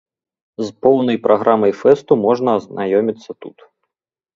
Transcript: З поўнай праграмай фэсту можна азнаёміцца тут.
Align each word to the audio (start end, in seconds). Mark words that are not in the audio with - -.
З 0.61 0.67
поўнай 0.85 1.21
праграмай 1.27 1.77
фэсту 1.85 2.13
можна 2.25 2.49
азнаёміцца 2.63 3.41
тут. 3.45 3.57